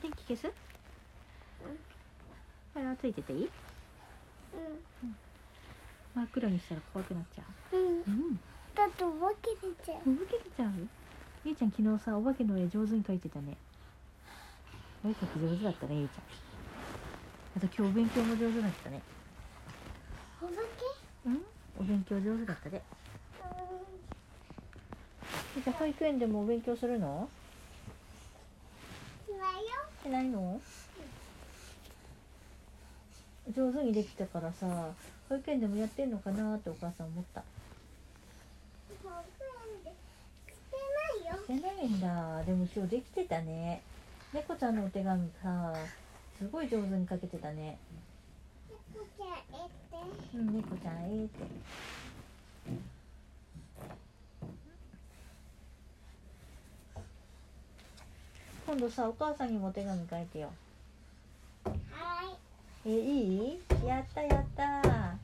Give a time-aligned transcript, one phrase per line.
[0.00, 0.48] 電気消す？
[2.74, 3.50] これはついてていい？
[6.14, 7.42] 真っ暗にしたら怖くなっちゃ
[7.72, 7.76] う？
[7.76, 7.88] んうん。
[7.88, 7.96] うう
[8.32, 8.40] ん。
[8.74, 9.98] だってお化け出ちゃう。
[9.98, 10.70] お化け出ちゃう？
[11.44, 13.56] ゆいちゃん昨日さお化けの絵上手に描いてたね。
[15.04, 16.24] お絵描き上手だったねゆいちゃん。
[17.56, 19.00] あと今日お勉強も上手だったね。
[20.42, 20.52] お化
[21.26, 21.42] うん。
[21.78, 22.82] お勉強上手だったでけ
[25.56, 27.28] ゆいちゃん保育園でもお勉強するの？
[30.06, 30.60] よしないの？
[33.54, 34.66] 上手にできたからさ
[35.28, 37.42] 保育園でもやってんのかなってお母さん思った。
[39.02, 39.34] 保育
[39.82, 39.90] 園で
[40.52, 40.76] して
[41.22, 41.42] ないよ。
[41.42, 42.44] してないんだ。
[42.44, 43.82] でも今日できてたね。
[44.32, 45.74] 猫ちゃんのお手紙さ
[46.38, 47.78] すごい上手に書けてたね。
[48.94, 49.28] 猫ちゃん
[49.60, 50.36] えって。
[50.36, 51.44] うん猫ちゃんええって
[58.76, 60.52] 今度さお母さんにもお手紙書いてよ。
[61.64, 61.72] は
[62.84, 62.86] い。
[62.86, 63.58] えいい？
[63.86, 65.16] やったやった。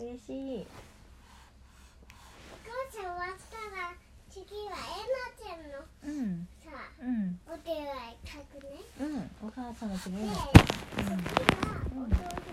[0.00, 0.66] 嬉しい。
[2.08, 3.92] お母さん終わったら
[4.30, 6.48] 次はえなちゃんのうん。
[6.64, 6.70] さ
[7.02, 7.38] うん。
[7.52, 7.84] お手紙
[8.24, 8.80] 書くね。
[8.98, 9.30] うん。
[9.46, 10.48] お母さんの次にで次は
[11.92, 12.48] お父さん書いて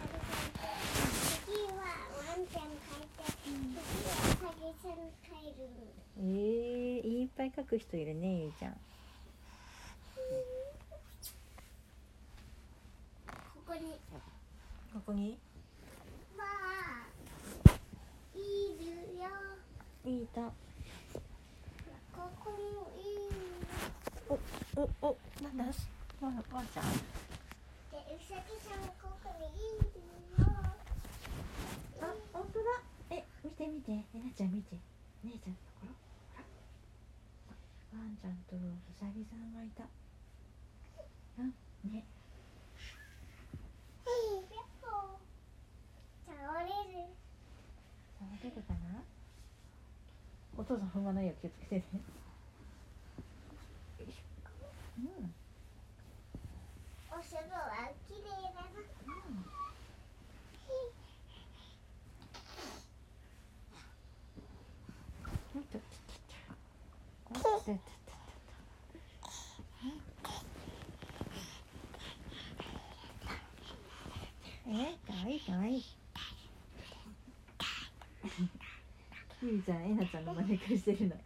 [1.47, 1.87] 次は
[2.19, 3.79] ワンちゃん書いて次は
[4.27, 5.71] サギさん書いる。
[5.71, 8.75] のえー、いっぱい書く人いるねゆいちゃん
[13.71, 13.95] ここに。
[14.91, 15.39] ここに？
[16.35, 16.43] は
[18.35, 18.39] い
[18.75, 18.83] る
[19.15, 19.23] よ。
[20.03, 20.41] いた。
[20.41, 20.51] こ
[22.43, 23.01] こもい
[24.27, 24.35] る
[24.75, 25.63] おおなんだ？
[25.63, 26.91] わわちゃん。
[26.91, 29.49] でうさぎさんここにい
[29.79, 29.87] る
[30.43, 30.51] よ。
[32.01, 32.65] あ本当だ。
[33.09, 34.03] え見て見て。
[34.13, 34.75] えなちゃん見て。
[35.23, 35.87] 姉ちゃんのとこ
[37.93, 37.97] ろ？
[37.97, 38.59] ワンちゃんとう
[38.99, 39.85] さぎさんがいた。
[41.39, 41.53] うん？
[41.89, 42.03] ね
[46.27, 46.71] 倒れる
[48.41, 49.03] 触れるかな
[50.57, 51.83] お父さん踏まないよ気をつけてね。
[54.97, 55.33] うん。
[57.11, 58.65] おそろは綺麗だな。
[58.73, 59.45] うん。
[65.53, 65.77] と
[67.29, 67.81] おっとっとっとっと
[74.67, 76.00] えかわいいかわいい
[79.41, 81.23] ゆいちゃんえなちゃんの真似っこしてるの、 ね、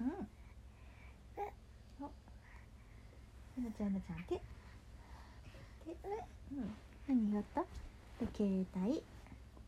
[0.00, 0.10] うん。
[2.00, 2.10] お
[3.58, 4.36] えなちゃんえなちゃん手。
[4.36, 4.40] 手
[6.52, 6.74] うん。
[7.08, 7.62] 何があった？
[8.24, 9.02] で携帯。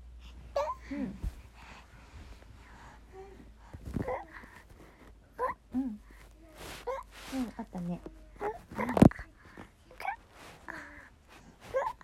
[0.60, 0.98] ゃあうん
[5.74, 6.00] うん
[7.34, 8.00] うんあったね
[8.42, 8.46] う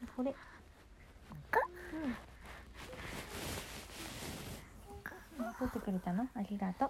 [0.05, 0.31] んこれ。
[0.31, 2.17] うん。
[5.59, 6.27] 取ってくれたの？
[6.33, 6.89] ありがとう。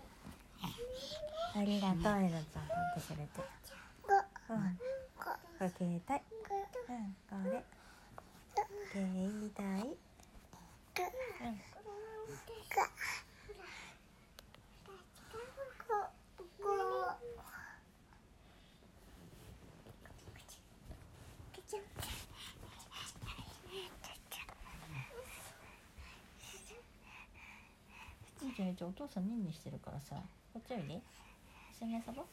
[1.56, 2.64] ありがとうえなちゃん。
[2.64, 3.44] 取ってくれて。
[4.50, 4.80] うん。
[5.20, 5.30] こ
[5.60, 5.92] れ携帯。
[5.92, 7.66] うんこれ。
[8.94, 9.12] 携帯。
[9.12, 9.84] う
[11.52, 11.58] ん
[28.58, 30.16] じゃんいいじゃんお父さんニンニンしてるからさ。
[30.52, 31.00] こっちおいで
[31.80, 32.26] 一緒に遊ぼう。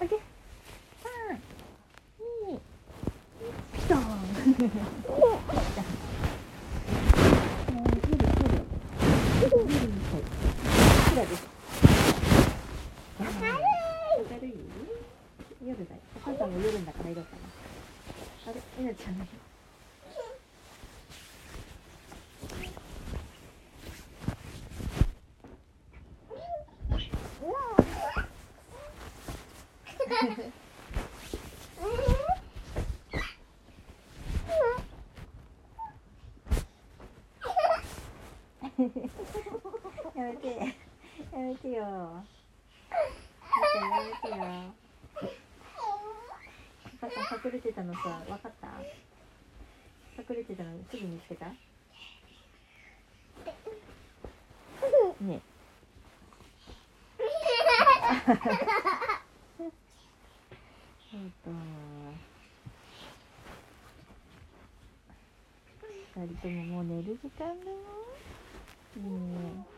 [0.00, 0.16] おいで
[1.02, 1.40] 三
[2.46, 2.60] 二
[3.72, 4.14] ピトンも
[7.82, 10.22] う出る出る出るみたいい
[11.10, 11.38] くらです
[13.18, 13.24] 明
[14.40, 14.50] るい
[15.66, 19.26] 夜だよお母さんも夜だから色かなあれえなちゃんね
[38.78, 38.84] や
[40.22, 40.48] めて。
[41.32, 41.82] やめてよ。
[41.82, 42.22] や
[44.22, 44.44] めてよ。
[47.02, 48.68] お母さん隠れてたのさ分かった？
[50.22, 51.46] 隠れてたのすぐ見つけた？
[51.46, 51.56] ね
[59.58, 59.64] そ
[61.16, 61.50] うか。
[66.16, 67.76] 二人とももう寝る時間だよ
[68.98, 69.77] い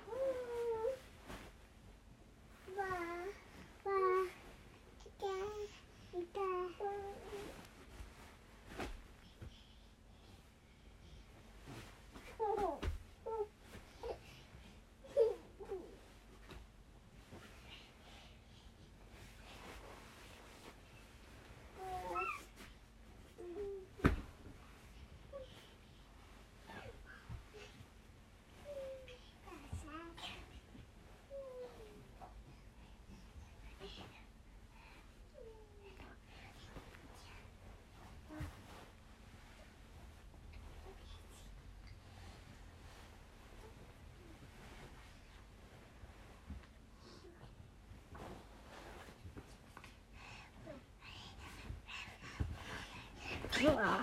[53.62, 54.00] うわ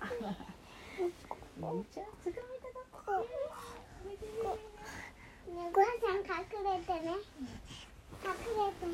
[0.00, 0.14] ー。
[1.60, 2.04] めっちゃん
[6.24, 6.32] 隠
[6.64, 7.10] れてね
[8.24, 8.84] 隠れて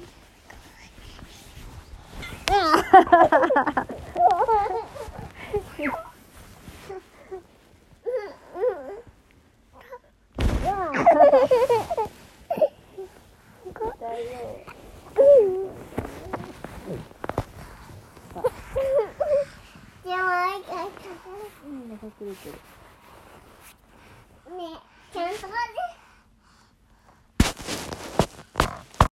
[22.34, 22.79] じゃ